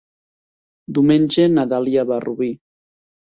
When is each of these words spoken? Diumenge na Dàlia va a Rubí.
Diumenge 0.97 1.45
na 1.57 1.67
Dàlia 1.73 2.05
va 2.13 2.17
a 2.17 2.23
Rubí. 2.27 2.51